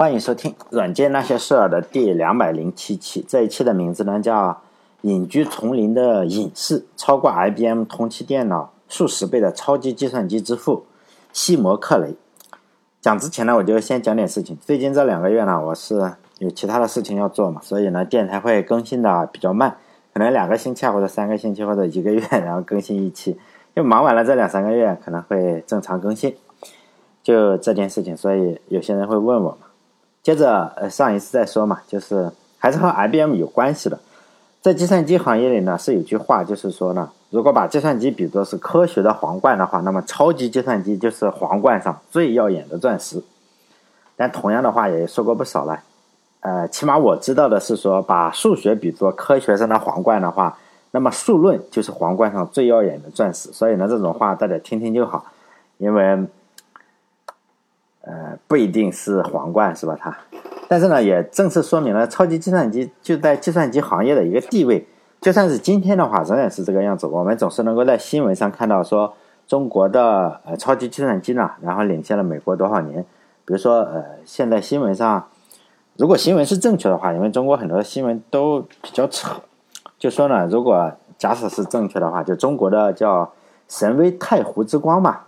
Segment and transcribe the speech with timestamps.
[0.00, 3.24] 欢迎收听《软件那些事儿》的第两百零七期。
[3.26, 4.50] 这一期的名字呢叫
[5.00, 10.84] 《隐居丛林的隐士：超过 IBM 同期电脑数十倍的超级计算机之父
[11.32, 12.10] 西摩克雷》。
[13.00, 14.56] 讲之前呢，我就先讲点事情。
[14.64, 19.76] 最近这两个月呢，我是有其他的事情要做嘛，所以呢，电台会更新的比较慢，
[20.14, 23.36] 可能两个星期或者三个星期或者一个月， 然后更新一期。
[23.74, 26.36] 就忙完了这两三个月，可能会正常更新。
[27.20, 29.66] 就这件事情，所以有些人会问我嘛。
[30.28, 33.98] 接着，呃，上一次再说嘛，就是还是和 IBM 有关系的。
[34.60, 43.22] 在计算机行业里呢，是有句话，就是说呢，如果把计算机比作是科学的皇冠的话，那么超级计算机就是皇冠上最耀眼的钻石。
[44.16, 45.80] 但同样的话也说过不少了。
[46.40, 50.58] 呃，起码我知道的是说，把数学比作科学上的皇冠的话，
[50.90, 53.50] 那么数论就是皇冠上最耀眼的钻石。
[53.50, 55.24] 所以呢，这种话大家听听就好，
[55.78, 56.26] 因为。
[58.02, 59.96] 呃，不一定是皇冠是吧？
[60.00, 60.16] 它，
[60.68, 64.86] 但是呢，也正是说明了超级计算机就在计算机行业的一个地位。
[65.20, 67.06] 就算是今天的话，仍然是这个样子。
[67.06, 69.12] 我们总是能够在新闻上看到说，
[69.48, 73.04] 中国的呃超级计算机呢，然后领先了美国多少年。
[73.44, 75.26] 比如说，呃，现在新闻上，
[75.96, 79.40] 如果新闻是正确的话，因为中国很多新闻都比较扯，
[79.98, 83.32] 就说呢，如果假使是正确的话，就中国的叫
[83.66, 85.22] 神威太湖之光嘛。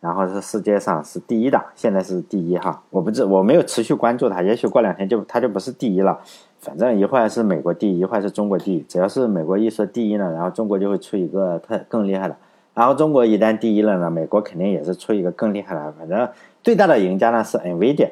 [0.00, 6.18] 然后是世界上是第一的，现在是第一哈，我不知我没有持续关注它，也许过两天就它就不是第一了。
[6.58, 8.80] 反正一会儿是美国第一，一会儿是中国第一。
[8.88, 12.36] 只要是美国一说第一呢，然后中国就会出一个特更厉害的。
[12.72, 15.92] 然后中国一旦第一了呢，美国肯定也是出一个更厉害的。
[15.98, 16.28] 反正
[16.62, 18.10] 最大的赢家呢是 NVIDIA，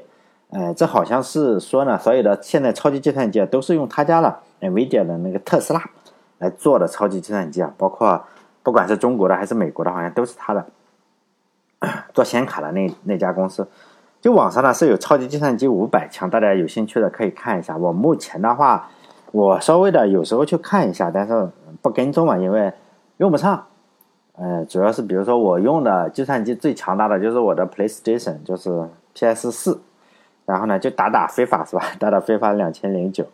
[0.50, 5.83] 呃，这好像是说呢，所有的现在超级计算机都是用他家的 NVIDIA 的那个特斯拉
[6.39, 8.23] 来做的超级计算机啊，包括
[8.62, 10.67] 不管是中国的还是美国的，好像都是他的。
[12.12, 13.69] 做显卡的那那家公司，
[14.21, 17.77] 就网上呢是有超级计算机五百强，大家有兴趣的可以看一下。
[17.77, 18.89] 我目前的话，
[19.33, 21.48] 我稍微的有时候去看一下，但是
[21.81, 22.73] 不跟踪嘛，因为
[23.19, 23.67] 用不上。
[24.41, 29.81] 呃，主要是比如说我用的计算机最强大的就是我的 PlayStation，就是 PS 四，
[30.47, 31.83] 然后呢就打打非法是吧？
[31.98, 33.27] 打打非法两千零九，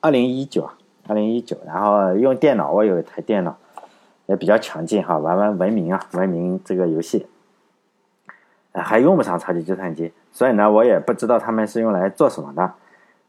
[0.00, 0.70] 二零一九，
[1.06, 3.56] 二零一九，然后用电脑，我有一台电脑
[4.24, 7.26] 也比较强劲哈，玩玩文明啊，文明这个游戏。
[8.82, 12.72] 还用不上超级计算机，所以呢，我也不知道他们是用来做什么的。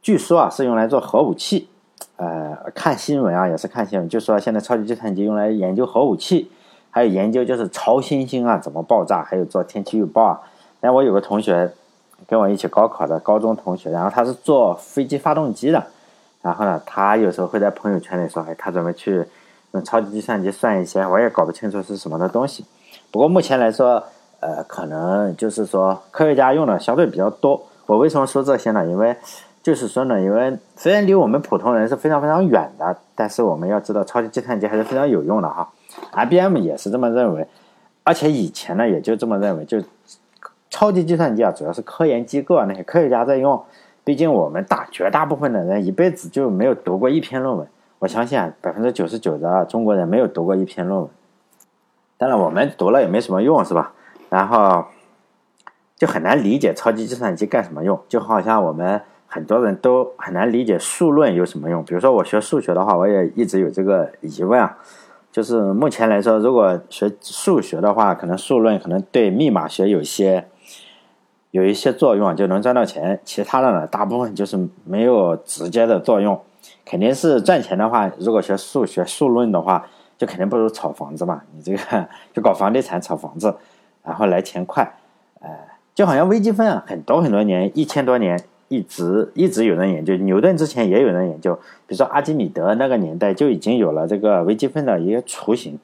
[0.02, 1.70] 据说啊，是用来做核武器。
[2.16, 6.52] 呃，看新闻啊，也是看新闻，就说现在超级计算机用来研究核武器，
[6.92, 10.42] 还有研究就是超新星啊怎么爆炸，还有做天气预报啊。
[10.82, 11.72] 哎，我有个同学
[12.28, 15.82] 跟我一起高考的高中同学，然后他是做飞机发动机的，
[16.42, 19.26] 然后呢，他有时候会在朋友圈里说，哎，他准备去
[19.72, 22.66] 用超级计算机算一些，我也搞不清楚是什么的东西。
[23.12, 24.04] 不过目前来说。
[24.42, 27.62] 呃，可能就是说科学家用的相对比较多。
[27.86, 28.86] 我为什么说这些呢？
[28.86, 29.16] 因为
[29.62, 35.70] 就是说呢，因为虽然离我们普通人是非常非常远的，但是我们要知道，超级计算机还是非常有用的哈。
[36.14, 37.48] IBM 也是这么认为，
[38.04, 39.82] 而且以前呢也就这么认为，就
[40.70, 43.62] 超级计算机啊，主要是科研机构啊那些科学家在用。
[44.06, 47.68] 毕竟我们大绝大部分的人一辈子就没有读过一篇论文，
[48.00, 51.10] 我相信啊，百分之九十九的中国人没有读过一篇论文。
[52.18, 53.94] 当然，我们读了也没什么用，是吧？
[54.30, 54.86] 然后
[55.96, 61.84] 就很难理解超级计算机干什么用，就好像我们很多人都很难理解数论有什么用。
[61.84, 64.78] 比如说我学数学的话，我也一直有这个疑问啊。
[65.32, 70.48] 就是目前来说，如果学数学的话，可能数论可能对密码学有些
[71.52, 73.20] 有一些作用，就能赚到钱。
[73.24, 76.42] 其他的呢，大部分就是没有直接的作用。
[76.84, 79.86] 肯定是赚钱的话，如果学数学数论的话，
[80.18, 81.44] 就肯定不如炒房子嘛。
[81.56, 83.56] 你这个 就搞房地产炒房子。
[84.10, 84.92] 然后来钱快，
[85.40, 85.48] 呃，
[85.94, 90.16] 就好像微积分啊，很多很多年，一千多年，一直一直有人研究。
[90.18, 91.54] 牛顿之前也有人研究，
[91.86, 95.78] 比如说阿基米德那个年代就已经有了这个微积分的一个雏形，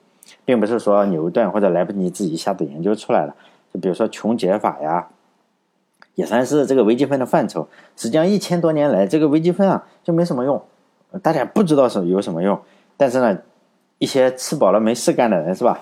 [0.43, 3.35] 并不是说牛顿或者莱布尼兹一下子研究出来了。
[3.71, 5.07] 就比如说穷解法呀，
[6.15, 7.67] 也算是这个微积分的范畴。
[7.95, 10.59] 实际上一千多年来，这个微积分啊就没什么用，
[11.21, 12.59] 大家不知道是有什么用。
[12.97, 13.37] 但是呢，
[13.99, 15.79] 一些吃饱了没事干的人是吧？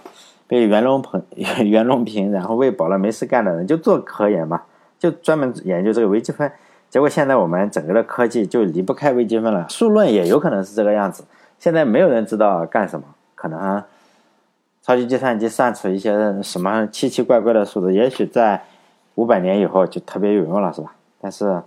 [0.53, 1.23] 被袁隆平
[1.67, 4.61] 袁隆平，然后喂饱了没事干的人就做科研嘛，
[4.99, 6.51] 就专门研究这个微积分。
[6.91, 11.23] 结果现在我们整个的科技就离不开微积分了，数论也有可能是这个样子。
[11.57, 13.81] 现在没有人知道干什么，可能
[14.83, 18.61] 超级计算机算出一些什么奇奇怪怪的数字，也许在
[19.15, 20.93] 五百年以后就特别有用了，是吧？
[21.19, 21.63] 但是，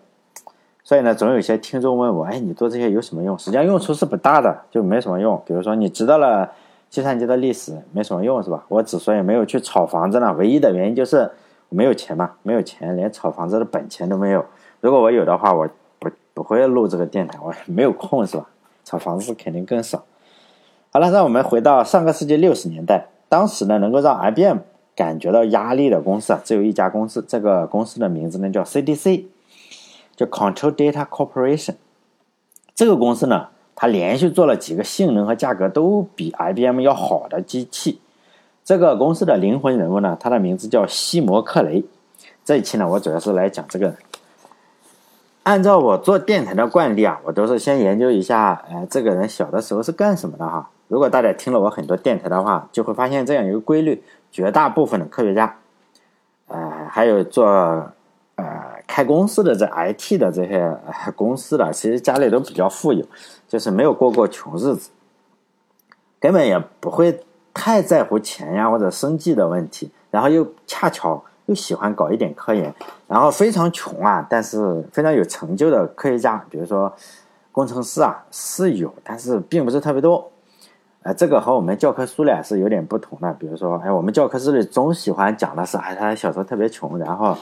[0.85, 3.37] 所以呢，总有些听众问我，哎，你做这些有什么用？
[3.37, 5.43] 实际上用处是不大的，就没什么用。
[5.44, 6.49] 比如说你知道了。
[6.96, 8.64] 计算机的历史没什么用是吧？
[8.69, 11.31] 我之所以没有去炒房子呢，唯一的原因就是
[11.69, 14.43] 没有钱嘛，没有钱，连炒房子的本钱都没有。
[14.81, 18.48] 如果我有的话，我不不会录这个电台，我没有空是吧？
[18.82, 20.04] 炒房子肯定更少。
[20.90, 24.60] 好了，让我们回到上个世纪六十年代，当时呢，能够让 IBM
[24.94, 29.26] 感觉到压力的公司啊，只有一家公司，这个公司的名字呢叫 CDC，
[30.16, 31.75] 叫 Control Data Corporation。
[32.75, 33.48] 这个公司呢，
[33.78, 38.00] 它连续做了几个性能和价格都比 IBM 要好的机器。
[38.64, 41.84] 这个公司的灵魂人物呢，他的名字叫西摩克雷。
[42.43, 43.94] 这一期呢，我主要是来讲这个。
[45.43, 50.70] 按照我做电台的惯例啊，我都是先研究一下，呃，这个人小的时候是干什么的哈。
[50.88, 54.02] 如果大家听了我很多电台的话，就会发现这样一个规律：
[54.32, 55.55] 绝大部分的科学家，
[56.49, 57.46] 呃，还有做
[58.37, 58.75] 呃。
[58.87, 60.79] 开公司的这 IT 的这些
[61.17, 63.05] 公司的，其实家里都比较富有，
[63.49, 64.91] 就是没有过过穷日子，
[66.21, 67.21] 根本也不会
[67.53, 72.73] 太在乎钱呀或者生计的问题，然后又恰巧又喜欢搞一点科研，
[73.09, 76.93] 然后非常穷啊，但是非常有成就的科学家，比如说
[77.50, 80.31] 工程师啊是有，但是并不是特别多，
[81.03, 87.37] 呃，这个和我们教科书里是有点不同的，比如说，哎，我们教科书里总喜欢讲的是，哎，他小时候特别穷，然后。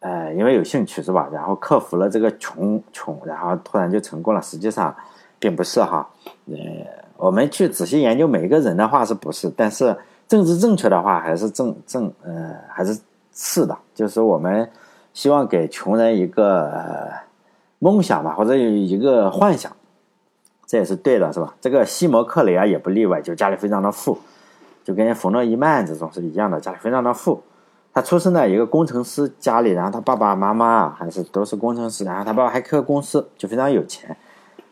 [0.00, 1.28] 呃，因为有兴趣是吧？
[1.30, 4.40] 然后克服了这个穷穷，然后突然就成功了。
[4.40, 4.94] 实际上，
[5.38, 6.08] 并不是哈。
[6.46, 6.54] 呃，
[7.18, 9.52] 我们去仔细研究每一个人的话是不是？
[9.54, 9.94] 但是
[10.26, 12.98] 政治正确的话还是正正呃还是
[13.34, 13.76] 是的。
[13.94, 14.70] 就是我们
[15.12, 17.10] 希望给穷人一个
[17.78, 19.70] 梦想吧，或者有一个幻想，
[20.66, 21.54] 这也是对的，是吧？
[21.60, 24.18] 这个西摩克雷啊也不例外，就家里非常的富，
[24.82, 27.42] 就跟冯诺依曼这种是一样的，家里非常的富。
[27.92, 34.16] 他出生在一个工程师家里，然后他爸爸妈妈还是都是工程师，然后他爸爸还开公司，就非常有钱。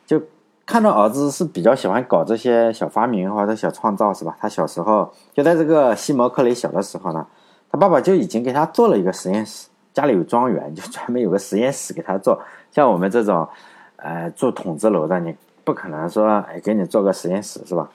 [0.06, 0.22] 就
[0.64, 4.36] 看到儿子是比较喜欢搞这些小发明或者小创造，是吧？
[4.40, 7.26] 他小时候就在这个西摩克雷小的时候呢，
[7.70, 12.40] 他爸爸就已经给他做了一个实验室，家里有庄园，就专门有个实验室给他做。
[12.70, 13.48] 像我们这种，
[13.96, 17.90] 呃，住筒子楼的，你不可能说，哎，给你做个实验室，是吧？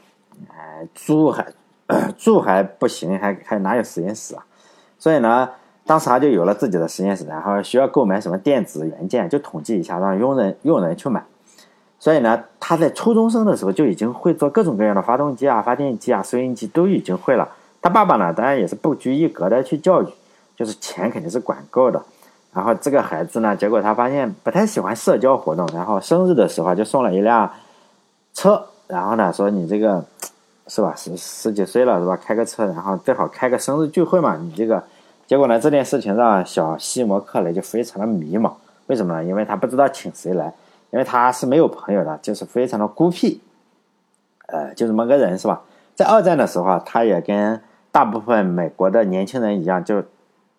[0.49, 1.47] 哎，住还
[2.17, 4.45] 住还不行，还还哪有实验室啊？
[5.03, 5.49] 所以呢，
[5.85, 11.21] 当时他就有了自己的实验室，然后需要购买什么电子元件，就统计一下，让佣人佣人去买。
[11.99, 17.49] 所以呢，他在初中生的时候就已经会做各种各样的发动机啊、发电机啊、收音机都已经会了。
[17.81, 20.07] 他爸爸呢，当然也是不拘一格的去教育，
[20.55, 22.01] 就是钱肯定是管够的。
[22.53, 27.51] 然后这个孩子呢，结果他发现不太喜欢社交活动，然后生日的时候就送了一辆
[28.33, 30.05] 车，然后呢说你这个
[30.67, 34.81] 是吧，十十几岁了是吧，开个车，然后最好开个生日聚会嘛，你这个。
[35.33, 38.53] 结果呢，这件事情让小西摩克雷就非常的迷茫。
[38.85, 39.23] 为什么呢？
[39.23, 40.53] 因为他不知道请谁来，
[40.91, 43.41] 因为他是没有朋友的，就是非常的孤僻。
[44.45, 45.63] 呃，就这么个人是吧？
[45.95, 47.59] 在二战的时候啊，他也跟
[47.91, 50.03] 大部分美国的年轻人一样，就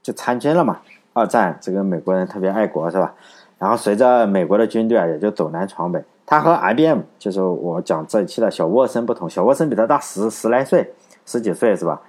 [0.02, 0.80] 就参军了嘛。
[1.12, 3.14] 二战这个美国人特别爱国是吧？
[3.60, 6.02] 然后随着美国的军队啊，也就走南闯北。
[6.26, 10.92] 他和 IBM 就是我讲这一期的小沃森不同，小沃森比他大十十来岁，
[11.24, 12.02] 十几岁是吧？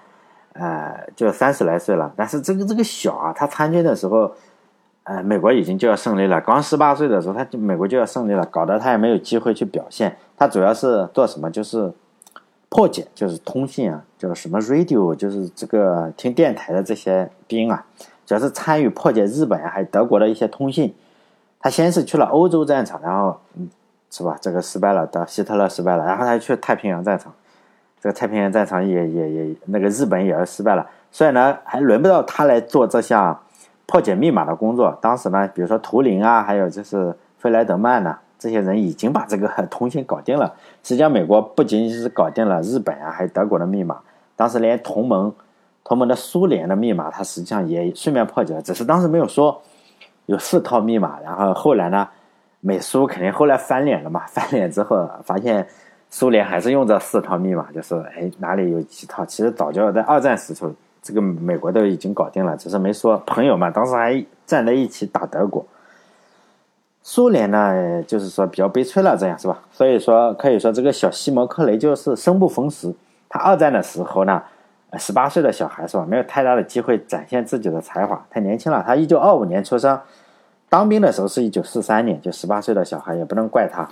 [0.57, 4.31] 呃，就三十来岁了，但是这个这个小啊，他参军的时候，
[5.04, 6.40] 呃，美国已经就要胜利了。
[6.40, 10.16] 刚十八岁的时候，他就美国就要胜利了，搞得他也没有机会去表现。
[10.38, 11.52] 他主要是做什么？
[11.52, 11.92] 就是
[12.69, 17.86] 破解，就是通信啊，叫什么 radio，就是这个听电台的这些兵啊，
[18.25, 20.96] 主要是参与破解日本还有德国的一些通信。
[21.60, 23.70] 他先是去了欧洲战场，然后嗯，
[24.10, 24.38] 是吧？
[24.39, 27.34] 这个失败了，的希特勒失败了，然后他去太平洋战场。
[28.02, 33.40] 这个太平洋战场也也也那个日本也是失败了，所以呢还轮不到他来做这项
[33.88, 34.96] 破解密码的工作。
[35.02, 40.54] 当时呢，比如说图灵啊，还有就是费莱德曼呢，这些人已经把这个 通信搞定了。
[40.84, 43.98] 实际上，美国不仅仅是搞定了日本啊，还有德国的密码，
[44.36, 45.34] 当时连同盟
[45.84, 49.60] 同盟的苏联的密码，他实际上也顺便破解了，只是当时没有说
[50.28, 51.20] 有四套密码。
[51.24, 52.08] 然后后来呢，
[52.60, 55.68] 美苏肯定后来翻脸了嘛，翻脸之后发现。
[56.09, 59.25] 苏联还是用这四套密码，就是哎哪里有几套？
[59.25, 60.71] 其实早就在二战时候，
[61.01, 63.17] 这个美国都已经搞定了，只是没说。
[63.25, 65.65] 朋友嘛，当时还站在一起打德国。
[67.03, 69.59] 苏联呢，就是说比较悲催了，这样是吧？
[69.71, 72.93] 所以说可以说这个小西摩克雷就是生不逢时。
[73.27, 74.41] 他二战的时候呢，
[74.97, 76.05] 十八岁的小孩是吧？
[76.07, 78.81] 没有太大的机会展现自己的才华，太年轻了。
[78.88, 80.00] 他一九二五年出生，
[80.69, 83.88] 当兵的时候是一九四三年，就十八岁的小孩也不能怪他。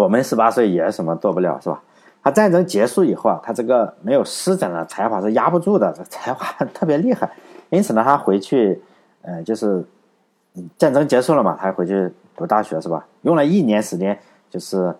[0.00, 1.82] 我们十八岁也什么做不了，是吧？
[2.22, 7.30] 他战争结束以后啊，他这个没有施展的才华是压不住的，这才华特别厉害。
[7.68, 8.80] 因此呢，他回去，
[9.20, 9.84] 呃，就是
[10.78, 13.06] 战争结束了嘛，他回去读大学是吧？
[13.22, 14.94] 用了一年时间，就是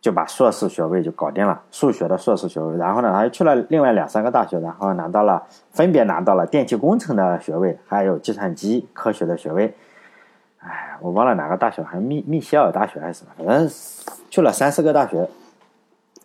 [0.00, 2.76] 就把硕士学位就搞定了，数学的硕士学位。
[2.76, 5.40] 然后呢，他又去了另外两三个大学，然后拿到了
[5.70, 9.72] 分别拿到了电气工程的学位，还有计算机科学的学位。
[10.60, 13.70] 哎，我忘了哪个大学，好像密密歇尔大学还是什么，反正
[14.28, 15.28] 去了三四个大学，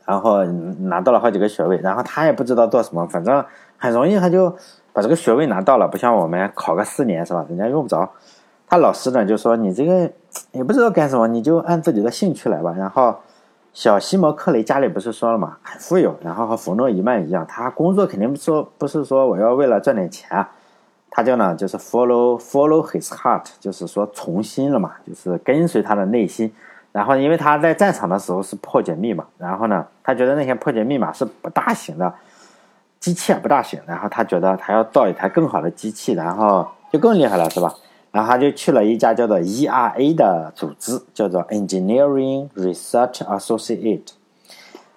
[0.05, 3.43] 然后拿到了好几个学位，然后他也不知道做什么，反正
[3.77, 4.53] 很容易他就
[4.91, 7.45] 把这个学位拿到了，不像我们考个四年是吧？
[7.47, 8.09] 人家用不着。
[8.67, 10.11] 他老师呢就说你这个
[10.51, 12.73] 也不知道干什么，你就按自己的兴趣来吧。
[12.77, 13.15] 然后
[13.71, 20.45] 小西摩克雷家里不是说了嘛，很富有，然后和弗诺伊曼一样，他工作肯定说不是说我要为了赚点钱。
[21.15, 26.51] 他就呢，就是 follow follow his heart，就是说从心了嘛，就是跟随他的内心。
[26.91, 32.13] 然后，因为他在战场的时候是破解密码，然后呢，他觉得那些破解密码是不大行的，
[32.99, 33.79] 机器也不大行。
[33.87, 37.73] 然后他觉得他要造一台更好的机器，然后就更厉害了，是吧？
[38.11, 44.09] 然后他就去了一家叫做 ERA 的组织，叫做 Engineering Research Associate。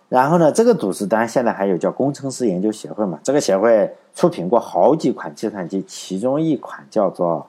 [0.09, 3.19] 然后呢，这个组织当然现在还有叫工程师研究协会嘛。
[3.23, 7.47] 这个协会出品过好几款计算机，其中一款叫做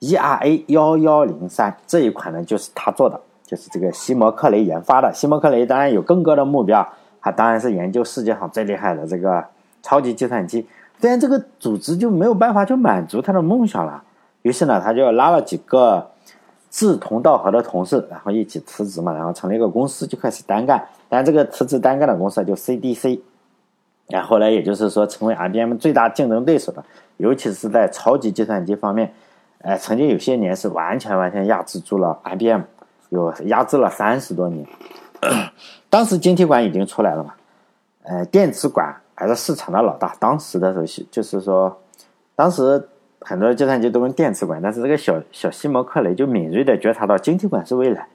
[0.00, 5.12] ERA 幺幺零三，这一款呢就是他做的，就是这个西摩克雷研发的。
[5.12, 6.86] 西摩克雷当然有更高的目标，
[7.20, 9.44] 他当然是研究世界上最厉害的这个
[9.82, 10.66] 超级计算机。
[11.00, 14.02] 但这个组织就没有办法去满足他的梦想了，
[14.42, 16.10] 于是呢，他就拉了几个
[16.70, 20.86] 志同道合的同事，然后一起辞职嘛，然后成立一个公司，就开始单干。
[21.08, 23.20] 但这个辞职单干的公司就 CDC，
[24.08, 26.84] 然后来也就是说成为 IBM 最大竞争对手的，
[27.16, 29.12] 尤其是在超级计算机方面，
[29.58, 32.62] 呃，曾经有些年是完全完全压制住了 IBM，
[33.10, 34.66] 有压制了三十多年。
[35.88, 37.34] 当时晶体管已经出来了嘛，
[38.02, 40.14] 呃，电子管还是市场的老大。
[40.18, 41.74] 当时的时候就是说，
[42.34, 42.86] 当时
[43.20, 48.06] 很多计算机都用电子管，但是这个小小西摩克雷就敏锐的觉察到晶体管是未来。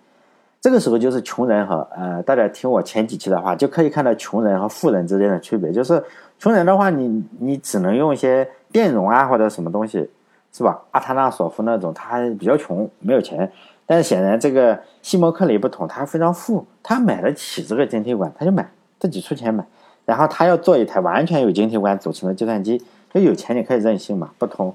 [0.61, 5.71] 这个时候就是穷人和呃，大家听我前几期的话，就可以看到穷人和富人之间的区别。
[5.71, 6.03] 就是
[6.37, 10.07] 穷人的话，你你只能用一些电容啊或者什么东西，
[10.53, 10.79] 是吧？
[10.91, 13.51] 阿塔纳索夫那种，他比较穷，没有钱。
[13.87, 19.65] 但是显然这个西摩克雷不同，他非常富，他买得起这个晶体管，他就买，自己出钱买。
[20.05, 24.73] 然后他要做一台完全由晶体管组成的计算机，就有钱你可以任性嘛，不同。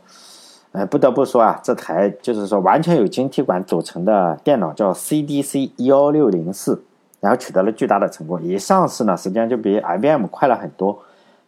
[0.72, 6.84] 呃，不得不说啊，这台就是说完全由晶体管组成的电脑叫 CDC 幺六零四，
[7.20, 8.42] 然后取得了巨大的成功。
[8.42, 10.98] 一上市呢，实际上就比 IBM 快了很多。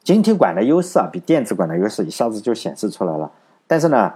[0.02, 3.30] 晶体管的优势啊，比电子管的优势一下子就显示出来了。
[3.66, 4.11] 但是呢，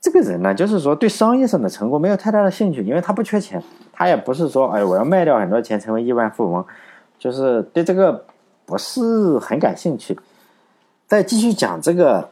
[0.00, 3.62] 这个人呢，就是说对商业上的成功没有太大的兴趣，因为他不缺钱，
[3.92, 6.64] 他也不是说哎我要卖掉很多钱成为亿万富翁，
[7.16, 8.24] 就是对这个
[8.66, 10.18] 不是很感兴趣。
[11.10, 12.30] 在继续讲这个。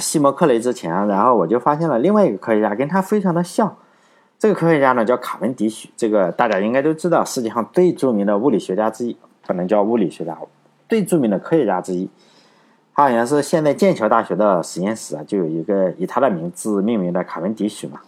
[0.00, 3.76] 西摩克雷之前，然后我就发现了另外一个科学家跟他非常的像。
[4.38, 9.14] 这个科学家呢叫卡文迪许，这个大家应该都知道，世界上最著名的物理学家之一，
[9.46, 10.34] 不能叫物理学家，
[10.88, 12.08] 最著名的科学家之一。
[12.94, 18.00] 他好像是现在剑桥大学的实验室啊，就有一个以他的名字命名的卡文迪许嘛。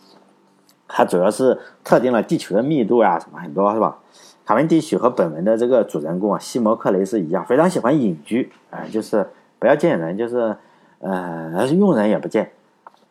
[0.88, 3.98] 他主要是特定了地球的密度啊，什么很多是吧？
[4.46, 9.28] 卡文迪许和本文的这个主人公啊，西摩克雷是一样，非常喜欢隐居啊，就是
[9.59, 10.57] 不要见人，就是。
[11.00, 12.50] 呃，用人也不见，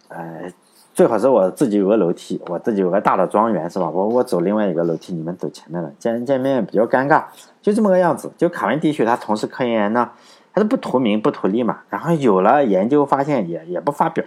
[0.10, 0.52] 呃，
[0.94, 3.90] 最好是我自己有个楼梯，我自己有个大的庄园，是吧？
[3.90, 7.24] 我我走另外一个楼梯，你们走前面的，见人见面比较尴尬，
[7.62, 8.30] 就这么个样子。
[8.38, 10.10] 就卡文迪许他从事科研呢，
[10.54, 14.22] 他是不图名不图利嘛，然后有了研究发现也也不发表，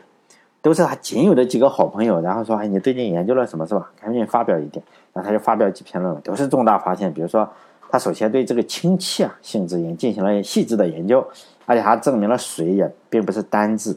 [0.63, 3.91] 都是他仅有的几个好朋友，然后说，哎，你最近研究了什么，是吧？
[4.01, 7.13] 赶紧发表一点，然后他就发表几篇论文，都是重大发现。
[7.13, 7.47] 比如说，
[7.91, 11.23] 他首先对这个氢气啊性质也进行了细致的研究。
[11.71, 13.97] 而且还证明了水也并不是单质，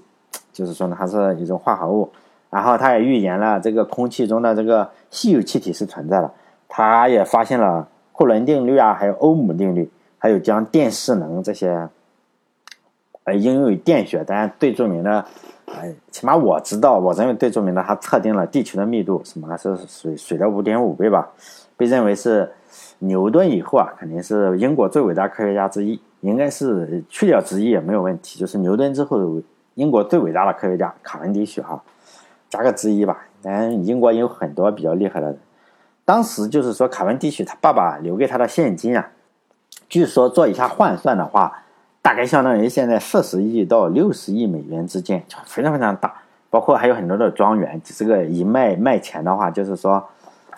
[0.52, 2.08] 就是说呢，它是一种化合物。
[2.52, 6.32] 然后他也预言了这个空气中的这个稀有气体是存在的。
[6.70, 9.90] 他也发现了库伦定律啊，还有欧姆定律，
[10.20, 11.90] 还有将电势能这些，
[13.24, 14.24] 呃，应用于电学。
[14.24, 15.26] 当然，最著名的，
[15.66, 21.28] 哎，起码我知道，我认为最著名的，他测定了地球的密度，什么是水水的五点五倍吧？
[21.76, 22.52] 被认为是
[23.00, 26.02] 牛顿以后啊，肯定是英国最伟大科学家之一。
[26.22, 29.42] 应该是去掉之一也没有问题，就是牛顿之后
[29.74, 31.84] 英国最伟大的科学家卡文迪许哈，
[32.50, 33.26] 加个之一吧。
[33.42, 35.38] 但英国有很多比较厉害的人。
[36.06, 39.10] 当时就是说卡文迪许他爸爸留给他的现金啊，
[39.90, 41.64] 据说做一下换算的话，
[42.02, 46.14] 大概相当于现在四十亿到六十亿美元之间，就非常非常大。
[46.50, 50.02] 包括还有很多的庄园，这个一卖卖钱的话，就是说，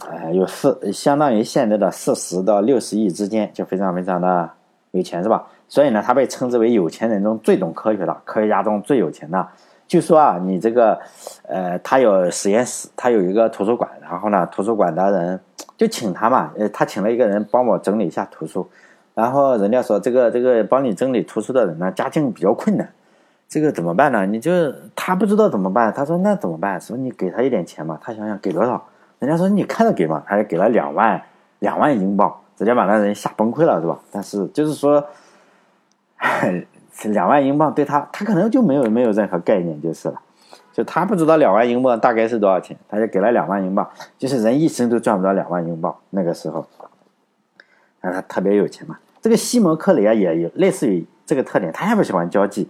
[0.09, 4.49] 呃，有四相当于现在的四十到六十亿之间，就非常非常的
[4.91, 5.47] 有钱，是吧？
[5.67, 9.47] 所以呢，他被称之为有钱人中最懂科学的科学家中最有钱的。
[9.87, 10.99] 据说啊，你这个，
[11.47, 15.39] 呃，他有实验室，他有一个图书馆，然后呢，图书馆的人
[15.77, 18.67] 就请他嘛，呃，他请了一个人帮我整理一下图书，
[19.13, 22.91] 然后人家说这个这个帮你整理图书的人呢，家境比较困难，
[23.47, 24.25] 这个怎么办呢？
[24.25, 24.51] 你就
[24.95, 26.81] 他不知道怎么办，他说那怎么办？
[26.81, 28.83] 说你给他一点钱嘛，他想想给多少？
[29.19, 31.21] 人家说你看着给嘛，他就给了两万
[31.59, 33.99] 两万英镑，直接把那人吓崩溃了，是吧？
[34.11, 35.03] 但是就是说，
[37.05, 40.21] 两万英镑对他，他可能就没有没有任何概念，就是了。
[40.73, 45.95] 就他不知道两万英镑大概是多少钱，他就给了两万英镑，就是人一生都赚不到两万英镑。
[46.09, 46.67] 那个时候，
[48.01, 48.97] 啊，他特别有钱嘛。
[49.21, 52.69] 这个西蒙克雷啊，也有类似于这个特点，他也不喜欢交际。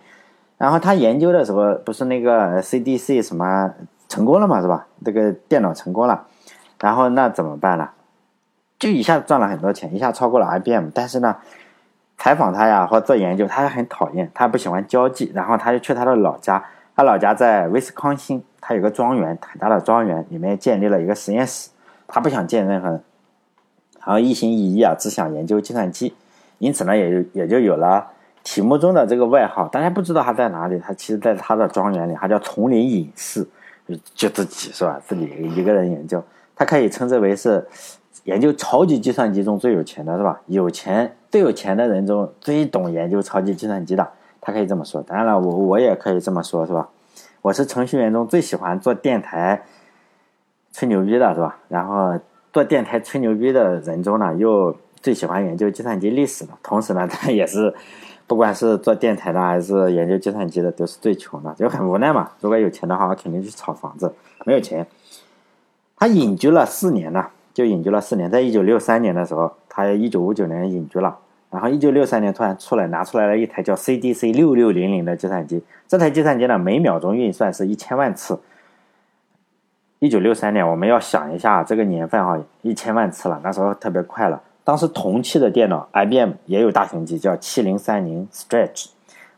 [0.57, 3.73] 然后他研究的时候，不是那个 CDC 什么
[4.07, 4.85] 成功了嘛，是吧？
[5.03, 6.27] 这个电脑成功了，
[6.79, 7.89] 然后那怎么办呢？
[8.77, 10.89] 就一下子赚了很多钱，一下超过了 IBM。
[10.93, 11.37] 但是呢，
[12.17, 15.31] 采访他呀或做研究，他也很讨厌，他不喜欢交际。
[15.33, 16.63] 然后他就去他的老家，
[16.95, 21.69] 他老家在威斯康星，他有个庄园，很大的庄园，里面建立了一个实验室。
[22.07, 23.03] 他不想见任何人，
[24.05, 26.13] 然后一心一意啊，只想研究计算机。
[26.59, 28.07] 因此呢，也就也就有了。
[28.43, 30.77] 题目中的这个外号，大家不知道他在哪里。
[30.77, 33.47] 他其实在他的庄园里，他叫丛林隐士，
[34.13, 35.01] 就自己是吧？
[35.07, 36.23] 自己一个人研究。
[36.55, 37.67] 他可以称之为是
[38.23, 40.41] 研究超级计算机中最有钱的，是吧？
[40.47, 44.07] 有钱最有钱的人中最懂研究超级计算机的，
[44.39, 45.01] 他可以这么说。
[45.01, 46.89] 当然了，我我也可以这么说，是吧？
[47.41, 49.63] 我是程序员中最喜欢做电台
[50.71, 51.59] 吹牛逼的，是吧？
[51.67, 52.19] 然后
[52.51, 56.53] 做电台吹牛逼的人中呢，又最喜欢研究计算机历史的。
[56.63, 57.73] 同时呢，他 也是。
[58.27, 62.31] 不管是做电台的还是研究计算机的，都是最穷的，就很无奈嘛。
[62.41, 64.11] 如果有钱的话，我肯定去炒房子。
[64.47, 64.83] 没有钱，
[65.97, 68.29] 他隐居了四年呢，就隐居了四年。
[68.29, 71.17] 在一九六三年的时候，他一九五九年隐居了，
[71.49, 75.63] 然后一九六三年突然出来拿出来了一台叫 CDC 六六零零的计算机。
[75.87, 78.39] 这台计算机呢，每秒钟运算是一千万次。
[79.99, 84.41] 一九六三年，我们要想一下这个年份哈，一千万次了，那时候特别快了。
[84.65, 88.87] 当时同期的电脑，IBM 也有大型机，叫七零三零 Stretch，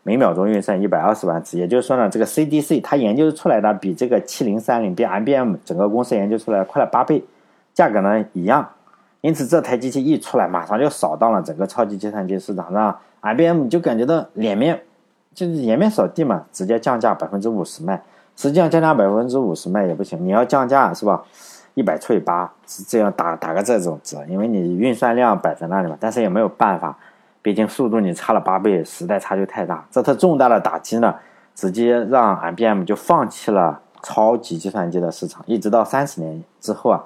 [0.07, 1.59] 每秒钟运算一百二十万次。
[1.59, 7.21] 也就是说呢，这个 CDC 它研究出来的比这个七零三零比 IBM 整个公司研究出来快了八倍，
[7.73, 8.69] 价格呢一样。
[9.19, 14.81] 因此这台机器一出来，马上就扫荡了整个超级计算机市场，让 IBM 就感觉到脸面
[15.33, 18.01] 就是颜面扫地嘛，直接降价百分之五十卖。
[18.37, 21.21] 实际上降价百分之五十卖也不行，你要降价是吧？
[21.73, 26.97] 一百除以八是这样打打个这种折，因为你运算量摆在那里嘛，但是也没有办法，
[27.47, 29.87] 毕竟速度你差了八倍，时代差距太大。
[29.89, 31.15] 这次重大的打击呢，
[31.55, 37.01] 直接让 IBM 就放弃了超级计算机的市场，一直到三十年之后啊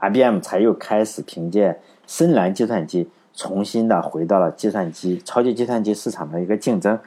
[0.00, 6.98] ，IBM 才又开始凭借深蓝计算机重新的回到了计算机超级计算机市场的一个竞争。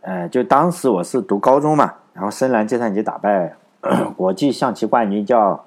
[0.00, 3.54] 呃，就当时我是读高中嘛，然后深蓝计算机打败
[4.18, 5.64] 国际象棋冠军叫。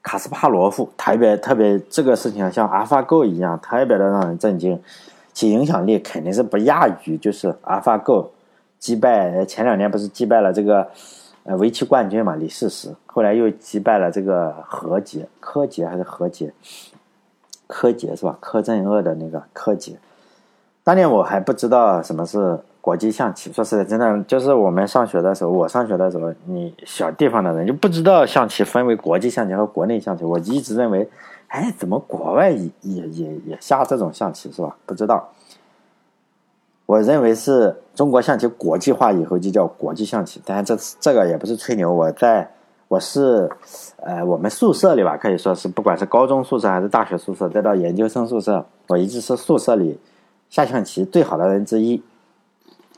[0.00, 4.80] 卡斯帕罗夫特别特别这个事情像 AlphaGo 一样，特别的让人震惊，
[5.38, 8.26] 其影响力肯定是不亚于就是 AlphaGo
[8.80, 10.88] 击败前两年不是击败了这个
[11.44, 16.52] 呃围棋冠军嘛李世石，后来又击败了这个何洁柯洁还是何洁
[17.68, 18.36] 柯洁是吧？
[18.40, 19.92] 柯震恶的那个柯洁，
[20.82, 22.58] 当年我还不知道什么是。
[22.80, 30.24] 国际象棋，说实在，真的就是我们上学的时候，我上学的时候，你小地方的人就不知道象棋分为国际象棋和国内象棋。
[30.24, 31.06] 我一直认为，
[31.48, 34.76] 哎，怎么国外也也也也下这种象棋是吧？
[34.86, 35.28] 不知道。
[36.86, 41.92] 我认为是中国象棋国际化以后就叫国际象棋，当然这这个也不是吹牛。
[41.92, 42.50] 我在
[42.88, 43.50] 我是
[43.96, 49.98] 呃我们宿舍里吧，可以说是不管是高中宿舍还是大学宿舍，再到研究生宿舍，我一直是宿舍里
[50.48, 52.02] 下象棋最好的人之一。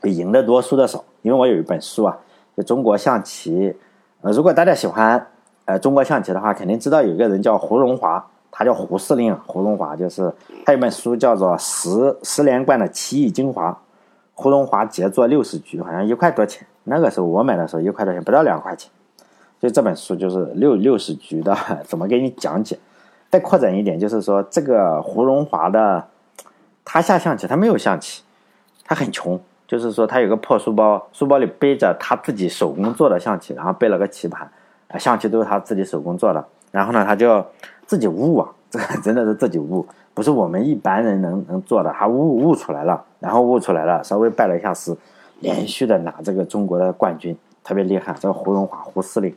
[0.03, 1.03] 赢得多，输的少。
[1.21, 2.17] 因为我有一本书啊，
[2.57, 3.75] 就中国象棋。
[4.21, 5.27] 呃，如果大家喜欢
[5.65, 9.35] 呃中国象棋的话，肯定知道有一个人叫胡荣华，他叫胡司令。
[9.47, 10.31] 胡荣华就是
[10.65, 13.71] 他有本书叫做《十十连冠的棋艺精华》，
[14.35, 16.67] 胡荣华杰作六十局，好像一块多钱。
[16.83, 18.91] 那个时候我买的时候一块多钱，不到两块钱。
[19.59, 22.77] 所以这本书就是六六十局的， 怎么给你讲解？
[23.29, 26.07] 再扩展一点，就是说这个胡荣华的，
[26.83, 28.23] 他下象棋，他没有象棋，
[28.85, 29.39] 他很穷。
[29.67, 34.51] 就是说，他有个破书包，书包里背着他自己手工做的象棋，然后背了个棋盘，
[34.99, 36.45] 象棋都是他自己手工做的。
[36.71, 37.45] 然后呢，他就
[37.91, 41.91] 自己悟啊，这 个真的是自己悟，不是我们一般人能能做的。
[41.91, 44.95] 他悟悟出来了，然后悟出来了，稍微拜了一下师，
[45.41, 48.15] 连续的拿这个中国的冠军，特别厉害。
[48.17, 49.35] 这个胡荣华胡司令，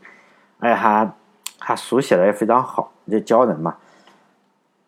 [0.61, 1.13] 哎，他
[1.59, 3.75] 他书写的也非常好，就教人嘛。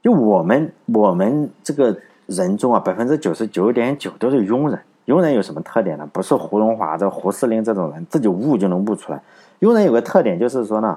[0.00, 4.79] 就我们我们这个人中啊，百分之九十九点九都是庸人。
[5.07, 6.09] 庸人有什么特点呢？
[6.12, 9.20] 不是胡荣华、这胡司令这种人自己悟就能悟出来。
[9.59, 10.96] 庸人有个特点就是说呢，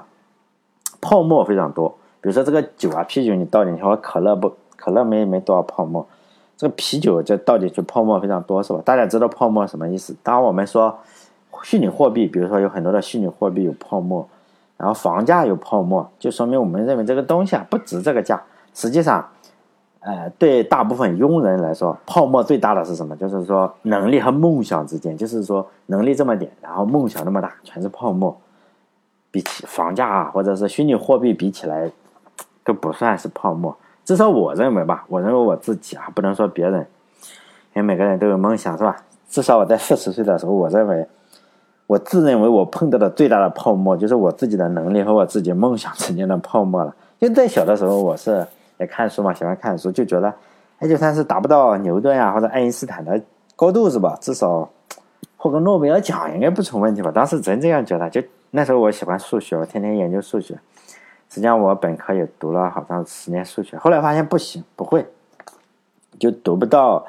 [1.00, 1.96] 泡沫非常多。
[2.20, 6.06] 比如说这个酒啊，啤酒你倒进去，或可乐不，可乐没没多少泡沫。
[6.56, 8.82] 这个啤酒这倒进去泡沫非常多，是吧？
[8.84, 10.14] 大家知道泡沫什么意思？
[10.22, 10.98] 当我们说
[11.62, 14.28] 虚拟货币，比如说有很多的虚拟货币有泡沫，
[14.76, 18.42] 然后房价有泡沫，就说明我们认为这个东西啊不值这个价。
[18.74, 19.26] 实际上，
[20.00, 23.16] 呃，对大部分庸人来说，泡沫最大的是什么？
[23.16, 28.36] 就是说能力和梦想之间，就是说能力这么点，然后梦想那么大，全是泡沫。
[29.32, 31.90] 比起房价啊，或者是虚拟货币比起来，
[32.64, 33.76] 都不算是泡沫。
[34.04, 36.80] 至少我认为吧，我认为我自己啊，不能说别人，
[37.74, 38.96] 因为每个人都有梦想，是吧？
[39.28, 41.06] 至少我在四十岁的时候，我认为，
[41.86, 46.92] 我自认为我碰到的最大的泡沫，就是我自己的能力和我自己梦想之间的泡沫了。
[47.20, 48.44] 因为在小的时候，我是
[48.78, 50.34] 也看书嘛，喜欢看书，就觉得，
[50.78, 53.22] 哎，就算是达不到牛顿呀或者爱因斯坦的
[53.54, 54.18] 高度，是吧？
[54.20, 54.68] 至少
[55.36, 57.12] 获个诺贝尔奖应该不成问题吧？
[57.12, 58.10] 当时真这样觉得。
[58.10, 58.20] 就
[58.50, 60.58] 那时候我喜欢数学，我天天研究数学。
[61.30, 65.06] 实际上我本科也读了好像十年数学，后来发现不行，不会，
[66.18, 67.06] 就读不到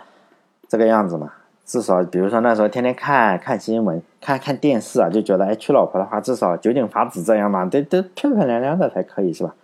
[0.69, 1.33] 这个样子嘛。
[1.65, 9.55] 至少比如说那时候天天看看新闻、看看电视啊，就觉得哎娶老婆的话至少九井法子这样嘛，得得漂漂亮亮的才可以是吧？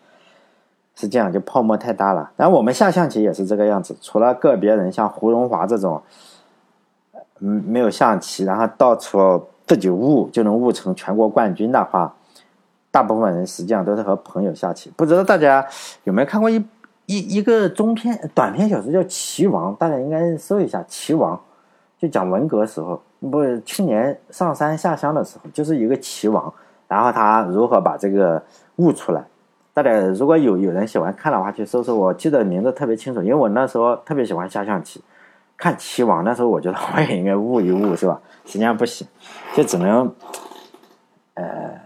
[0.96, 2.32] 是这样，就泡沫太大了。
[2.36, 6.02] 然后我们下象棋也是这个样子，除了个别人像胡荣华这种，
[7.42, 12.16] 嗯，没有象棋，然后到处自己悟就能悟成全国冠军的话。
[12.98, 15.64] 大部分人实际上都是和朋友下棋，不知道大家
[16.06, 16.56] 有没有看过一
[17.06, 21.38] 一一个中篇短篇小说叫《棋王》，大家应该搜一下《棋王》，
[22.02, 26.52] 就讲文革时候，不是去年上山下乡的时候，就是一个棋王，
[26.88, 28.42] 然后他如何把这个
[28.78, 29.24] 悟出来。
[29.76, 35.04] 大家如果有有人喜欢看的话，去搜搜，我记得名字特别清楚，因为我那时候特别喜欢下象棋，
[35.56, 38.20] 看《棋王》，那时候我觉得我也应该悟一悟，是吧？
[38.44, 39.08] 实际上不行，
[39.56, 40.12] 就只能，
[41.36, 41.86] 呃。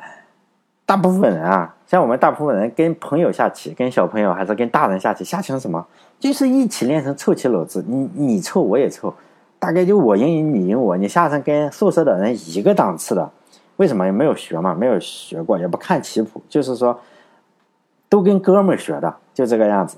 [0.91, 5.87] 大部分人啊，像我们大部分人跟朋友下棋，跟小朋友还是跟大人下棋，下成什么？
[6.19, 9.13] 就是一起练成凑齐篓子，你你凑我也凑，
[9.57, 13.31] 大概就我赢你赢我，你下成跟宿舍的人一个档次的。
[13.77, 14.11] 为什么？
[14.11, 16.99] 没有学嘛，没有学过，也不看棋谱，就是说
[18.09, 19.95] 都跟哥们儿学的，就这个样子。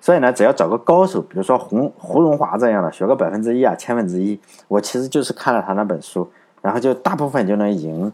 [0.00, 6.28] 所以呢，只要找个高手，比如说胡胡荣华这样的，学个百分之一啊，千分之一，我其实就是看了他那本书，
[6.60, 8.12] 然后就大部分就能赢。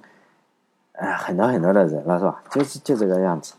[1.00, 2.42] 哎，很多很多的人了，是吧？
[2.50, 3.54] 就是就这个样子，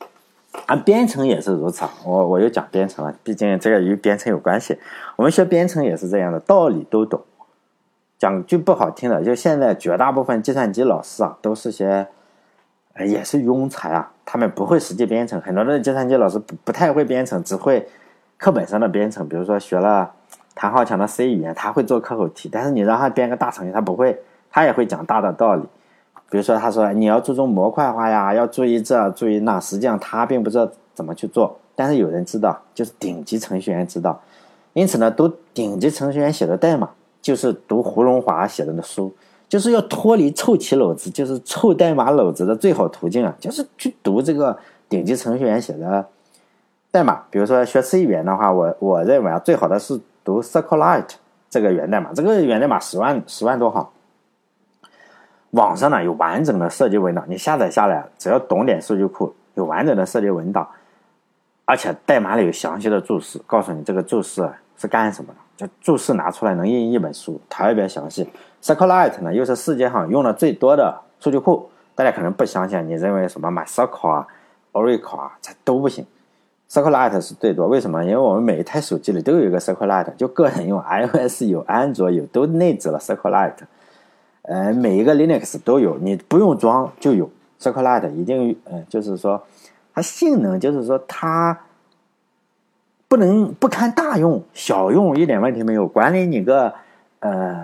[0.67, 1.83] 啊，编程也是如此。
[2.05, 4.77] 我我又讲编程了，毕竟这个与编程有关系。
[5.15, 7.19] 我们学编程也是这样的，道理都懂。
[8.19, 12.05] 讲句不好听的，就现在绝大部分计算机老师啊，都是些，
[12.99, 14.11] 也是庸才啊。
[14.23, 17.89] 他们不会实际编程，很多的计算机老师不不太会编程，只会
[18.37, 19.27] 课本上的编程。
[19.27, 20.11] 比如说学了
[20.53, 25.63] 谭浩强的 C 语言，他会做课后题，但是你让他编个大程序，他不会，他也会讲大的道理。
[26.31, 31.57] 比如说，他说你要注重模块化呀，要注意这注意那，实际上他并不知道怎么去做。
[31.75, 34.17] 但是有人知道，就是顶级程序员知道。
[34.71, 36.89] 因此呢，读顶级程序员写的代码，
[37.21, 39.13] 就是读胡荣华写的那书，
[39.49, 46.07] 就是要脱离凑齐篓子，就是凑代码篓子的最好途径啊，就是去读这个顶级程序员写的
[46.91, 47.23] 代码。
[47.29, 51.15] 比如说学 C 语言的话，我我认为啊，最好的是读 SQLite
[51.49, 53.85] 这个源代码，这个源代码十万十万多行。
[55.51, 60.67] 网上呢有完整的设计文档，你下载下来，只要懂点数据库，有完整的设计文档，
[61.65, 68.29] 而且代码里有详细的注释，告诉你这个注释是干什么的，就注释拿出来能印一本书，特别详细。
[68.61, 74.27] SQLite 呢又是世界上用的最多的数据库，大家可能不相信，你认为什么 MySQL 啊、
[74.71, 76.05] Oracle 啊，这都不行
[76.69, 77.67] ，SQLite 是最多。
[77.67, 78.05] 为什么？
[78.05, 83.53] 因为我们每一台手机里都有一个 SQLite，就个人用 iOS 有，安卓有，都内置了 SQLite。
[84.43, 87.29] 呃，每一个 Linux 都有，你不用装就有。
[87.59, 89.43] SQLite 一定，嗯，就是说
[89.93, 91.59] 它性能，就是说它
[93.07, 95.87] 不能不堪大用，小用一点问题没有。
[95.87, 96.73] 管理你个
[97.19, 97.55] 呃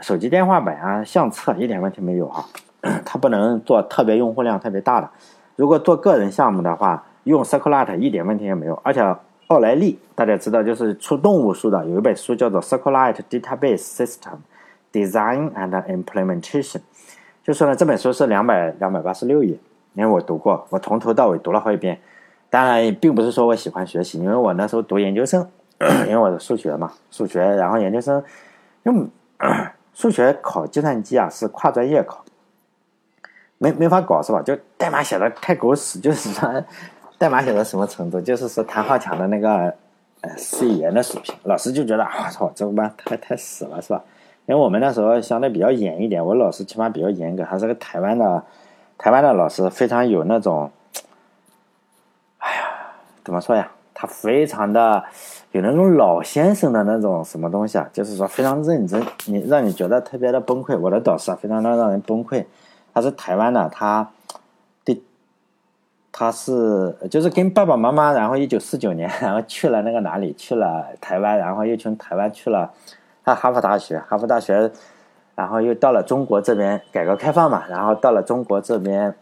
[0.00, 2.44] 手机电话本啊、相册一点问题没有啊。
[3.04, 5.10] 它不能做特别用户量特别大的。
[5.56, 8.80] 如果做个人项目的话，用 c i r c l e t 一点问题也没有。
[8.84, 9.00] 而且
[9.48, 14.36] 奥莱利大家知道，就是出动物书的，有一本书叫做 c i r c l e t Database System。
[14.92, 16.80] Design and implementation，
[17.44, 19.56] 就说呢，这本书是两百两百八十六页，
[19.94, 22.00] 因为我读过，我从头到尾读了好几遍。
[22.48, 25.48] 当然，并不是说我喜欢学习，因为我那时候读研究生，
[26.08, 28.20] 因为我的数学嘛，数学，然后研究生
[28.82, 29.08] 用
[29.94, 32.24] 数学考计算机啊，是跨专业考，
[33.58, 34.42] 没没法搞是吧？
[34.42, 36.64] 就代码写的太狗屎，就是说
[37.16, 39.72] 代码写到什么程度，就是说谭浩强的那个
[40.22, 44.02] 呃 C 语言的水平，老师就觉得啊操，这个班太太死了是吧？
[44.46, 48.42] 因为我们那时候相对比较严一点，我老师起码比较严格，还是个台湾的，
[48.98, 50.70] 台湾的老师非常有那种，
[52.38, 52.62] 哎呀，
[53.24, 53.70] 怎么说呀？
[53.92, 55.04] 他非常的
[55.52, 60.78] 有那种老先生的那种什么东西啊，就是说非常认真，你让你觉得特别的崩溃。
[60.78, 62.46] 我的导师啊，非常的让人崩溃。
[62.94, 64.10] 他是台湾的，他
[64.84, 65.02] 对，
[66.10, 72.72] 他是就是跟爸爸妈妈，然后一九四九年，然后去了那个哪里，去了台湾，然后又从台湾去了
[73.24, 74.70] 他哈佛大学，哈佛大学，
[75.34, 79.14] 然后又到了中国这边，改革开放嘛，然后到了中国这边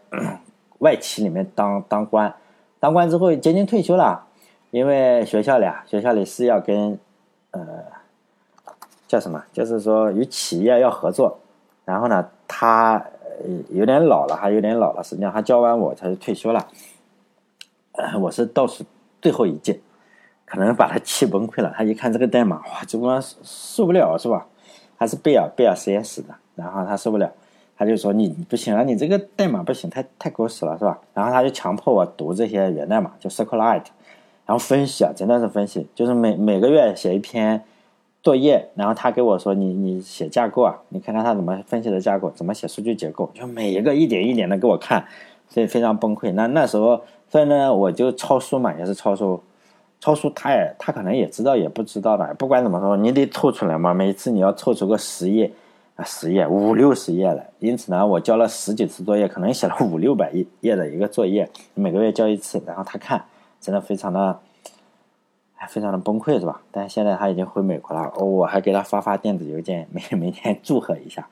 [0.79, 2.33] 外企里面当当官，
[2.79, 4.25] 当官之后接近退休了，
[4.71, 6.99] 因为学校里啊，学校里是要跟
[7.51, 7.61] 呃
[9.07, 11.39] 叫什么，就是说与企业要合作，
[11.85, 13.03] 然后呢，他。
[13.69, 15.01] 有点老了，还有点老了。
[15.01, 16.67] 实际上，他教完我，他就退休了。
[18.19, 18.83] 我是倒数
[19.21, 19.79] 最后一届，
[20.49, 21.71] 可能把他气崩溃了。
[21.77, 24.45] 他一看这个代码，哇，这帮受不了是吧？
[24.97, 27.31] 他是贝尔贝尔实验室的，然后他受不了，
[27.77, 30.99] 他就说你不行啊，你这个代码不行，太太狗屎了是吧？
[31.13, 33.85] 然后他就强迫我读这些源代码，就 SQLite，
[34.45, 37.63] 然后分析啊，真的是分析，就是每每个月写一篇。
[38.21, 45.05] 作业，然后他给我说：“你你写架构啊，你看看他怎么分析的架构，怎么写数据结构，就每一个一点一点的给我看，
[45.47, 46.33] 所以非常崩溃。
[46.33, 49.41] 那那时候，所以呢，我就抄书嘛，也是抄书，
[49.99, 53.93] 抄书他也他可能也知道也不知道的，不管怎么说，你得凑出来嘛。
[53.93, 55.51] 每次你要凑出个十页
[55.95, 57.49] 啊，十页五六十页来。
[57.59, 63.25] 因此呢，我交了十几次作业，可能写了 五六百页页的一个作业，每个月交一次，然后他看，
[63.59, 64.39] 真的非常的。”
[65.67, 66.61] 非常的崩溃是吧？
[66.71, 71.27] 但现在他已经回美国了，我还给他发发电子邮件， 每每天祝贺一下。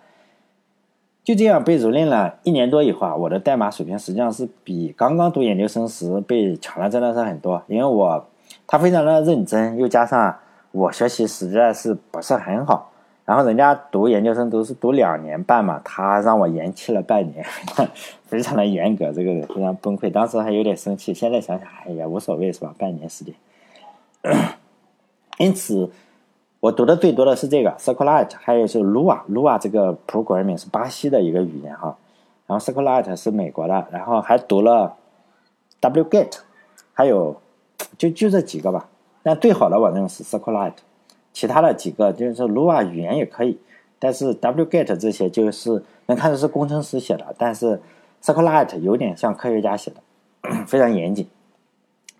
[1.24, 7.64] 就这样被蹂躏了一年多以后啊，我的代码水平实际上是比刚刚读研究生时被强了，真的是很多。
[7.68, 8.28] 因为我
[8.68, 10.38] 他非常的认真，又加上
[10.72, 12.92] 我学习实在是不是很好，
[13.24, 17.46] 然后人家读研究生都是读两年半嘛，他让我延期了半年，
[18.28, 20.12] 非常的严格，这个人非常崩溃。
[20.12, 22.76] 当时还有点生气，现在想想哎呀无所谓是吧？
[22.78, 23.34] 半年时间。
[25.40, 25.90] 因此，
[26.60, 31.96] 我读的最多的是这个 SQLite，还有是 Lua，Lua 这个 programming 是巴西的一个语言哈，
[32.48, 34.96] 然后 SQLite 是美国的，然后还读了
[35.80, 36.40] wget，
[36.94, 37.40] 还有
[37.98, 38.88] 就就这几个吧。
[39.24, 40.74] 但最好的我认为是 SQLite，
[41.34, 43.60] 其他的几个就是 Lua 语言也可以，
[44.00, 47.82] 但是 wget 这些就是能看出是工程师写的，但是
[48.24, 51.28] SQLite 有点像科学家写的，非常严谨。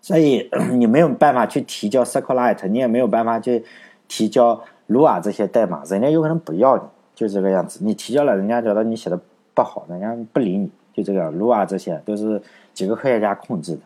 [0.00, 3.64] 所以你没有办法去提交 SQLite，你也没有办法去
[4.06, 6.82] 提交 Lua 这些代码，人家有可能不要你，
[7.14, 7.80] 就这个样子。
[7.82, 9.18] 你提交了，人家觉得你写的
[9.54, 12.40] 不好，人家不理你，就这个 Lua 这些都是
[12.72, 13.80] 几个科学家控制的。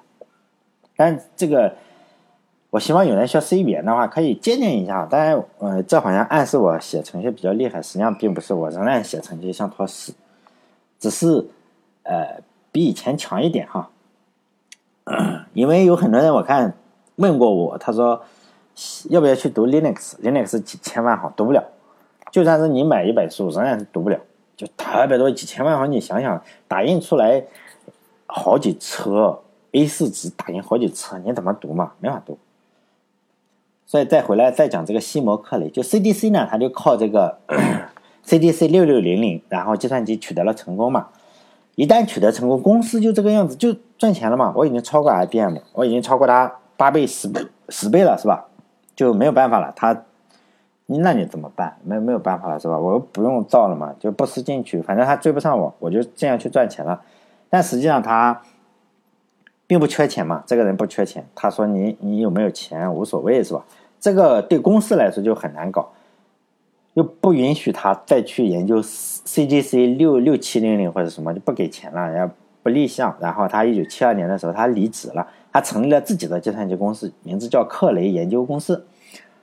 [1.04, 1.74] 但这个，
[2.70, 5.04] 我希望有人学 C 语言的话，可以借鉴一下。
[5.04, 10.14] 当然，呃，这好像暗示我写程序比较厉害，实际上并不是，我仍然写程序像坨屎，
[11.00, 11.44] 只是
[12.04, 13.90] 呃比以前强一点哈。
[15.54, 16.72] 因为有很多人我看
[17.16, 18.22] 问过我，他说
[19.10, 21.64] 要不要去读 Linux？Linux 几千万行读不了，
[22.30, 24.20] 就算是你买一本书，仍然是读不了，
[24.56, 25.90] 就特别多几千万行。
[25.90, 27.42] 你想想，打印出来
[28.26, 29.40] 好几车
[29.72, 31.92] A4 纸，打印好几次，你怎么读嘛？
[31.98, 32.38] 没法读。
[33.86, 37.38] 所以再回来再讲这个西摩克雷，就 CDC 呢，它就靠这个
[38.24, 41.08] CDC 六六零零，然后计算机取得了成功嘛。
[41.74, 44.52] 一旦取得成功，公司就这个样子，就赚钱了嘛。
[44.54, 48.46] 我已经超过 IBM，我已经超过它八倍、十倍、十倍了，是吧？
[48.94, 49.72] 就没有办法了。
[49.74, 50.04] 他，
[50.86, 51.78] 那你怎么办？
[51.82, 52.78] 没没有办法了，是吧？
[52.78, 57.00] 我不用造了嘛，就不思进取，反正他追不上我，我就这样去赚钱了。
[57.48, 58.42] 但实际上他
[59.72, 61.26] 并不缺钱嘛，这个人不缺钱。
[61.34, 63.64] 他说你你有没有钱无所谓，是吧？
[63.98, 65.90] 这个对公司来说就很难搞。
[66.92, 72.30] 又不允许他再去研究 CGC 六六七零零或者什么，就不给钱了，也
[72.62, 73.16] 不立项。
[73.18, 78.84] 然后他一九七二年的时候，他离职了，他成立了自己的计算机公司，名字叫克雷研究公司。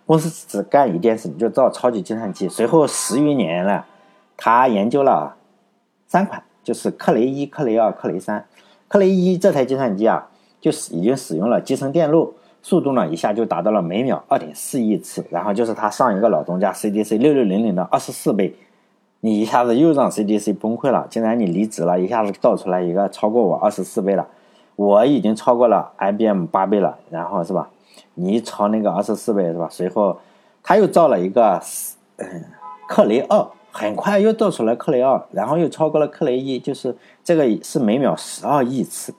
[0.06, 2.48] 公司只干一件事，就造超级计算机。
[2.48, 3.84] 随后十余年了，
[4.38, 5.36] 他研究了
[6.06, 8.46] 三款，就是克雷一、克雷二、克雷三。
[8.90, 10.28] 克雷一这台计算机啊，
[10.60, 12.34] 就是已经使用了集成电路。
[12.62, 18.54] 速度呢，一下就达到了每秒二点四亿次，然后就是它上一个老东家 CDC 六六零零的二十四倍，
[19.22, 21.08] 你一下子又让 CDC 崩溃了。
[21.10, 24.28] 既然你离职了，一下子造出来一个超过我二十四倍了，
[24.76, 27.70] 我已经超过了 IBM 八倍了，然后是吧？
[28.16, 29.70] 你超那个二十四倍是吧？
[29.72, 30.18] 随后
[30.62, 31.62] 他又造了一个
[32.18, 32.44] 嗯
[32.90, 39.14] 克雷二，很快又造出来克雷二，然后又超过了克雷一，就是这个是每秒十二亿次。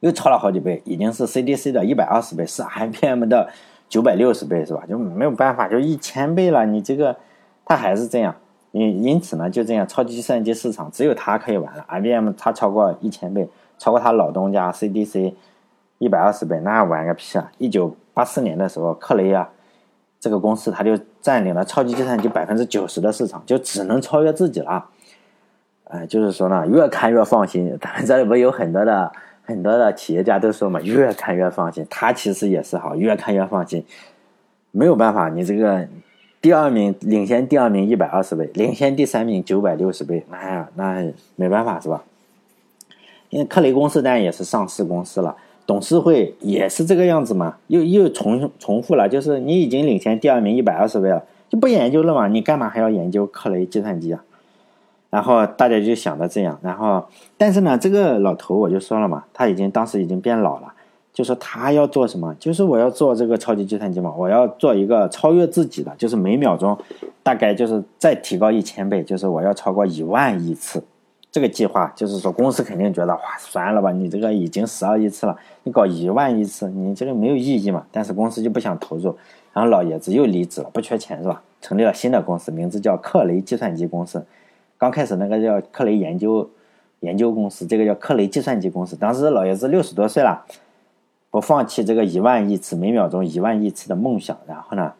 [0.00, 3.50] 又超了好几倍，已经是 CDC 的一百二十倍，是 IBM 的
[3.88, 4.84] 九百六十倍，是吧？
[4.88, 6.64] 就没有办法，就一千倍了。
[6.66, 7.16] 你这个，
[7.64, 8.34] 它还是这样。
[8.70, 11.84] 因因此呢，就这样，超级计算机市场只有它可以玩了。
[11.88, 15.32] IBM 它超过一千倍，超过它老东家 CDC
[15.98, 17.50] 一百二十倍，那玩个屁啊！
[17.58, 19.50] 一九八四年的时候，克雷啊
[20.20, 24.86] 这个公司，它就占领了超级计算机百分之九十的市场，就只能超越自己了。
[25.84, 27.78] 哎，就是说呢，越看越放心。
[27.80, 29.12] 咱们这里不有很多的
[29.44, 31.86] 很多的企业家都说嘛，越看越放心。
[31.88, 33.84] 他其实也是哈，越看越放心。
[34.70, 35.88] 没有办法，你这个
[36.40, 42.04] 第二名领先第二名一百二十倍，领先第三名九百六十倍，那呀，那没办法是吧？
[43.30, 45.36] 因为克雷公司当然也是上市公司了，
[45.68, 52.26] 董事会也是这个样子嘛，又又重重复了，就是你已经领先第二名一百二十倍了，就不研究了嘛？
[52.26, 54.24] 你干嘛还要研究克雷计算机啊？
[55.10, 57.04] 然后大家就想着这样，然后
[57.36, 60.72] 但是呢，这个老头我就说了嘛，他已经当时已经变老了，
[61.12, 66.78] 就说他要做什么，就是我要做这个超级计算机嘛，我要做一个超越自己的，就是每秒钟
[67.22, 70.82] 大概就是再提高一千倍，就是我要超过一万亿次。
[71.30, 77.86] 这个计划就是说，公司肯定觉得哇，算了吧，你这个已经十二亿次了，你搞一万亿次，你这个没有意义嘛。
[77.92, 79.14] 但是公司就不想投入，
[79.52, 81.42] 然后老爷子又离职了，不缺钱是吧？
[81.60, 84.24] 成立了新的公司，名字叫克雷计算机公司。
[84.78, 86.48] 刚开始那个叫克雷研究
[87.00, 88.96] 研究公司，这个叫克雷计算机公司。
[88.96, 90.44] 当时老爷子六十多岁了，
[91.30, 94.38] 不放弃这个一万亿次每秒钟一万亿次的梦想。
[94.46, 94.94] 然后呢，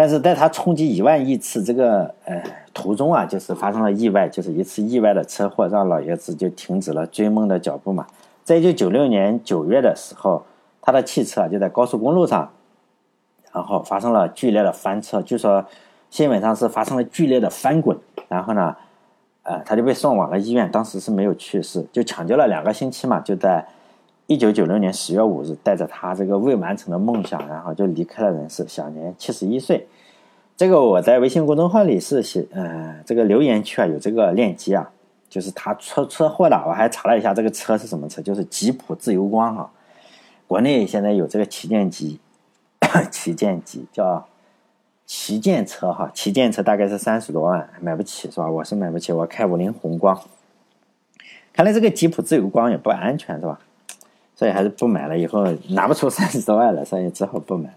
[0.00, 2.40] 但是在他冲击一万亿次这个呃
[2.72, 8.06] 途中啊，就是发生了意外，就是一次意外的车祸，让老爷子就停止了追梦的脚步嘛。
[8.44, 10.44] 在一九九六年九月的时候，
[10.80, 12.48] 他的汽车就在高速公路上，
[13.52, 15.66] 然后发生了剧烈的翻车，据说
[16.10, 17.98] 新闻上是发生了剧烈的翻滚。
[18.28, 18.76] 然后呢，
[19.42, 23.66] 呃，他就被送往了医院，当时是没有去世，就抢救了两个星期嘛，就在
[24.28, 29.88] 一九九六年十月五日，带着他这个未完成的梦想，然后就离开了人世，享年七十一岁。
[30.54, 34.90] 这个我在微信公众号里是写，呃，这个留言区啊有这个链接啊，
[35.30, 39.70] 就是他出车祸的，我还查了一下这个车是什么车，就是吉普自由光哈，
[40.46, 42.20] 国内现在有这个旗舰机，
[43.10, 44.26] 旗舰机叫。
[45.10, 48.46] 旗舰车哈，旗舰车大概是三十多万，买不起是吧？
[48.46, 50.20] 我是买不起，我开五菱宏光。
[51.54, 53.58] 看来这个吉普自由光也不安全是吧？
[54.38, 55.18] 所以还是不买了。
[55.18, 57.76] 以后拿不出 三十多万了，所以只好不买了。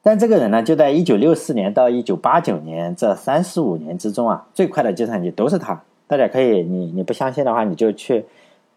[0.00, 5.82] 但这个人呢，就在一九六四年到一九八九年这三十五年之中啊，最快的计算机都是他。
[6.06, 8.24] 大家可以，你你不相信的话，你就去，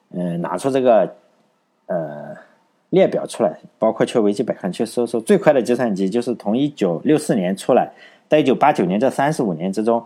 [0.10, 1.16] 嗯，拿出这个，
[1.86, 2.36] 呃。
[2.94, 7.92] 列表出来，包括去维基百科去搜搜最快的计算机，就是从一九六四年出来，
[8.30, 10.06] 到一九八九年这三十五年之中，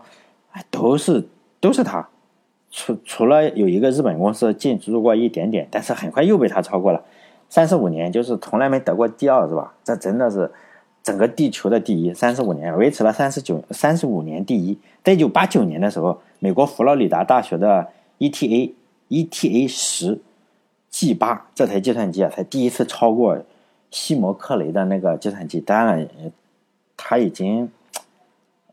[0.70, 1.22] 都是
[1.60, 2.08] 都是他，
[2.70, 7.02] 除除了有一个日本公司进入过一点点，但是很快又被他超过了。
[7.48, 9.74] 三十五年就是从来没得过第二，是吧？
[9.82, 10.50] 这真的是
[11.02, 12.12] 整个地球的第一。
[12.12, 14.78] 三十五年维持了三十九三十五年第一。
[15.02, 18.72] 在一九八九年的时候，美国佛罗里达大学的 ETA
[19.08, 20.20] ETA 十。
[20.90, 23.38] G 八这台计算机啊，才第一次超过
[23.90, 25.60] 西摩克雷的那个计算机。
[25.60, 26.08] 当然，
[26.96, 27.70] 他已经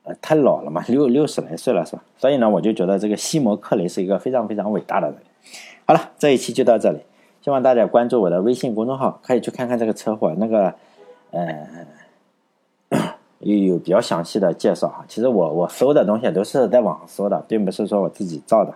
[0.06, 2.04] 呃太老了嘛， 六六十来岁了，是吧？
[2.18, 5.18] 所以呢，我就觉得这个西摩克雷是一个非常非常伟大的人。
[5.86, 7.00] 好了，这一期就到这里，
[7.42, 10.74] 希望大家关注我的微信公众号，可以去看看这个车祸，那个
[11.32, 11.68] 呃
[13.40, 15.06] 有有比较详细的介绍哈。
[15.08, 18.74] 其实我我搜的东西都是在网上搜的，并不是说我自己造的。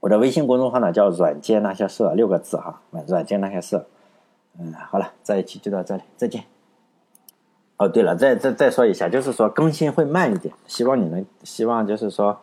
[0.00, 3.84] 我的微信公众号呢叫“软件那些事”六个字哈，软件那些事。
[4.58, 6.44] 嗯，好了，这一期就到这里，再见。
[7.84, 12.34] 哦，对了，再再再说一下，就是说更新会慢一点，希望你能，希望就是说，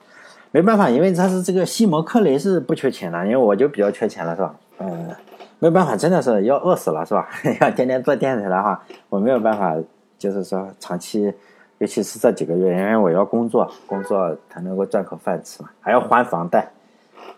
[0.51, 4.55] 没办法，因为他是这个西摩克雷是不缺钱的，因为我就比较缺钱了，是吧？
[4.77, 5.09] 嗯，
[5.57, 7.27] 没办法，真的是要饿死了，是吧？
[7.59, 9.75] 要天天做电台的话，我没有办法，
[10.19, 11.33] 就是说长期，
[11.79, 16.71] 尤其是这几个月，因为我要工作，工作才能够赚口饭吃嘛，还要还房贷。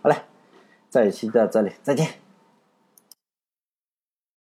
[0.02, 0.16] 好嘞，
[0.90, 2.23] 这一期到这里，再见。